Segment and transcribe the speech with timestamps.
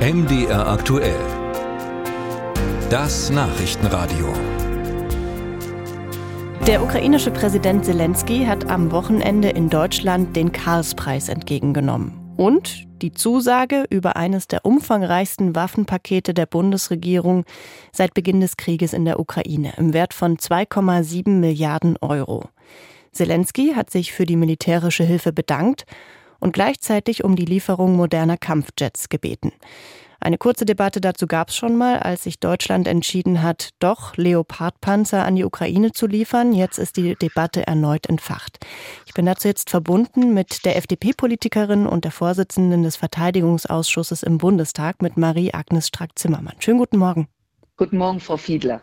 [0.00, 1.20] MDR aktuell.
[2.88, 4.32] Das Nachrichtenradio.
[6.66, 12.18] Der ukrainische Präsident Zelensky hat am Wochenende in Deutschland den Karlspreis entgegengenommen.
[12.38, 17.44] Und die Zusage über eines der umfangreichsten Waffenpakete der Bundesregierung
[17.92, 22.48] seit Beginn des Krieges in der Ukraine im Wert von 2,7 Milliarden Euro.
[23.12, 25.84] Zelensky hat sich für die militärische Hilfe bedankt
[26.40, 29.52] und gleichzeitig um die Lieferung moderner Kampfjets gebeten.
[30.22, 35.24] Eine kurze Debatte dazu gab es schon mal, als sich Deutschland entschieden hat, doch Leopardpanzer
[35.24, 36.52] an die Ukraine zu liefern.
[36.52, 38.58] Jetzt ist die Debatte erneut entfacht.
[39.06, 45.00] Ich bin dazu jetzt verbunden mit der FDP-Politikerin und der Vorsitzenden des Verteidigungsausschusses im Bundestag,
[45.00, 46.56] mit Marie-Agnes Strack-Zimmermann.
[46.58, 47.26] Schönen guten Morgen.
[47.78, 48.82] Guten Morgen, Frau Fiedler.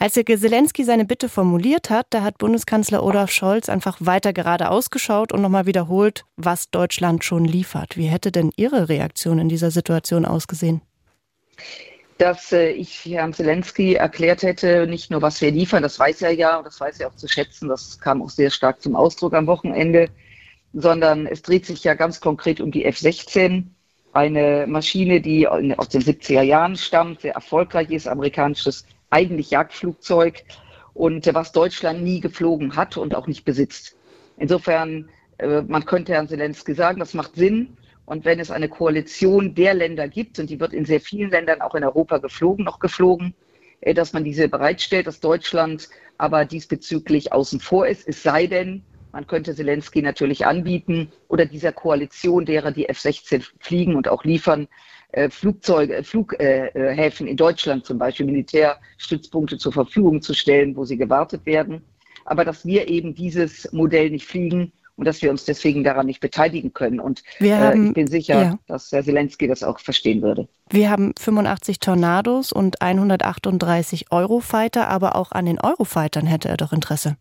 [0.00, 4.70] Als Herr Zelensky seine Bitte formuliert hat, da hat Bundeskanzler Olaf Scholz einfach weiter gerade
[4.70, 7.96] ausgeschaut und nochmal wiederholt, was Deutschland schon liefert.
[7.96, 10.82] Wie hätte denn Ihre Reaktion in dieser Situation ausgesehen?
[12.18, 16.30] Dass äh, ich Herrn Zelensky erklärt hätte, nicht nur was wir liefern, das weiß er
[16.30, 19.34] ja und das weiß er auch zu schätzen, das kam auch sehr stark zum Ausdruck
[19.34, 20.10] am Wochenende,
[20.74, 23.64] sondern es dreht sich ja ganz konkret um die F-16,
[24.12, 30.44] eine Maschine, die aus den 70er Jahren stammt, sehr erfolgreich ist, amerikanisches eigentlich Jagdflugzeug
[30.94, 33.96] und äh, was Deutschland nie geflogen hat und auch nicht besitzt.
[34.36, 37.76] Insofern, äh, man könnte Herrn Zelensky sagen, das macht Sinn.
[38.04, 41.60] Und wenn es eine Koalition der Länder gibt, und die wird in sehr vielen Ländern
[41.60, 43.34] auch in Europa geflogen, noch geflogen,
[43.80, 48.82] äh, dass man diese bereitstellt, dass Deutschland aber diesbezüglich außen vor ist, es sei denn,
[49.12, 54.68] man könnte Zelensky natürlich anbieten oder dieser Koalition derer, die F-16 fliegen und auch liefern,
[55.12, 60.98] äh, Flugzeuge, äh, Flughäfen in Deutschland zum Beispiel, Militärstützpunkte zur Verfügung zu stellen, wo sie
[60.98, 61.82] gewartet werden.
[62.24, 66.20] Aber dass wir eben dieses Modell nicht fliegen und dass wir uns deswegen daran nicht
[66.20, 67.00] beteiligen können.
[67.00, 68.58] Und haben, äh, ich bin sicher, ja.
[68.66, 70.48] dass Herr Zelensky das auch verstehen würde.
[70.68, 76.72] Wir haben 85 Tornados und 138 Eurofighter, aber auch an den Eurofightern hätte er doch
[76.72, 77.16] Interesse.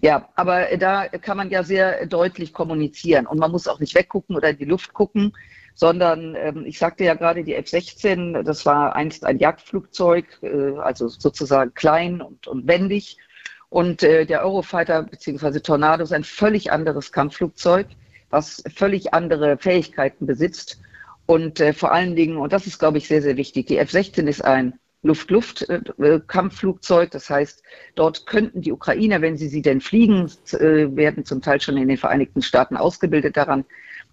[0.00, 4.36] Ja, aber da kann man ja sehr deutlich kommunizieren und man muss auch nicht weggucken
[4.36, 5.32] oder in die Luft gucken,
[5.74, 11.08] sondern ähm, ich sagte ja gerade, die F-16, das war einst ein Jagdflugzeug, äh, also
[11.08, 13.18] sozusagen klein und, und wendig.
[13.68, 15.60] Und äh, der Eurofighter bzw.
[15.60, 17.86] Tornado ist ein völlig anderes Kampfflugzeug,
[18.28, 20.80] was völlig andere Fähigkeiten besitzt.
[21.26, 24.26] Und äh, vor allen Dingen, und das ist, glaube ich, sehr, sehr wichtig, die F-16
[24.26, 27.08] ist ein Luft-Luft-Kampfflugzeug.
[27.08, 27.62] Äh, das heißt,
[27.94, 31.88] dort könnten die Ukrainer, wenn sie sie denn fliegen, äh, werden zum Teil schon in
[31.88, 33.64] den Vereinigten Staaten ausgebildet daran,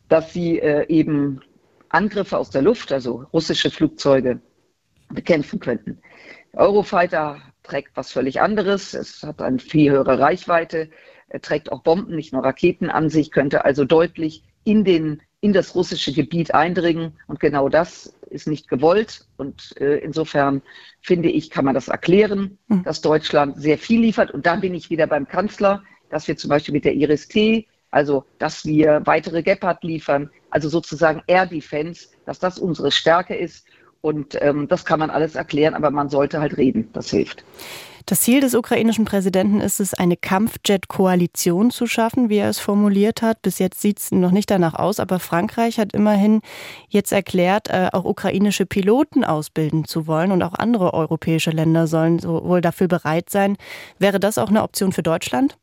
[0.10, 1.42] dass sie äh, eben
[1.90, 4.42] Angriffe aus der Luft, also russische Flugzeuge,
[5.10, 6.00] bekämpfen könnten.
[6.54, 8.94] Eurofighter trägt was völlig anderes.
[8.94, 10.90] Es hat eine viel höhere Reichweite,
[11.42, 15.76] trägt auch Bomben, nicht nur Raketen an sich, könnte also deutlich in, den, in das
[15.76, 17.14] russische Gebiet eindringen.
[17.28, 19.26] Und genau das ist nicht gewollt.
[19.38, 20.62] Und äh, insofern
[21.02, 22.84] finde ich, kann man das erklären, mhm.
[22.84, 24.32] dass Deutschland sehr viel liefert.
[24.32, 28.26] Und da bin ich wieder beim Kanzler, dass wir zum Beispiel mit der Iris-T also
[28.38, 33.66] dass wir weitere Gepard liefern, also sozusagen Air Defense, dass das unsere Stärke ist.
[34.02, 37.46] Und ähm, das kann man alles erklären, aber man sollte halt reden, das hilft.
[38.08, 43.22] Das Ziel des ukrainischen Präsidenten ist es, eine Kampfjet-Koalition zu schaffen, wie er es formuliert
[43.22, 43.42] hat.
[43.42, 46.40] Bis jetzt sieht es noch nicht danach aus, aber Frankreich hat immerhin
[46.88, 52.24] jetzt erklärt, äh, auch ukrainische Piloten ausbilden zu wollen und auch andere europäische Länder sollen
[52.24, 53.58] wohl dafür bereit sein.
[54.00, 55.58] Wäre das auch eine Option für Deutschland?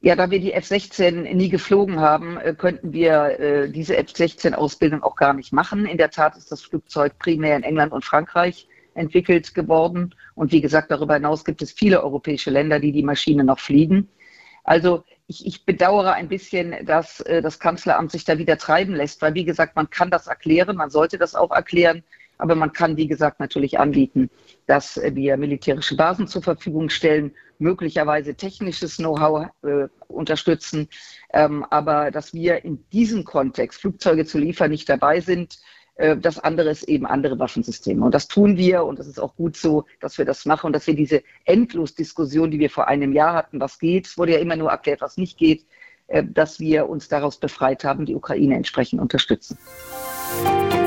[0.00, 5.14] Ja, da wir die F-16 nie geflogen haben, äh, könnten wir äh, diese F-16-Ausbildung auch
[5.14, 5.86] gar nicht machen.
[5.86, 10.14] In der Tat ist das Flugzeug primär in England und Frankreich entwickelt geworden.
[10.34, 14.08] Und wie gesagt, darüber hinaus gibt es viele europäische Länder, die die Maschine noch fliegen.
[14.64, 19.22] Also ich, ich bedauere ein bisschen, dass äh, das Kanzleramt sich da wieder treiben lässt,
[19.22, 22.02] weil wie gesagt, man kann das erklären, man sollte das auch erklären.
[22.38, 24.28] Aber man kann, wie gesagt, natürlich anbieten,
[24.66, 30.88] dass wir militärische Basen zur Verfügung stellen, möglicherweise technisches Know-how äh, unterstützen.
[31.32, 35.60] Ähm, aber dass wir in diesem Kontext Flugzeuge zu liefern nicht dabei sind, äh,
[35.96, 38.04] das andere ist eben andere Waffensysteme.
[38.04, 40.72] Und das tun wir und das ist auch gut so, dass wir das machen und
[40.74, 44.38] dass wir diese Endlosdiskussion, die wir vor einem Jahr hatten, was geht, es wurde ja
[44.38, 45.64] immer nur erklärt, was nicht geht,
[46.08, 49.56] äh, dass wir uns daraus befreit haben, die Ukraine entsprechend unterstützen.
[50.44, 50.85] Musik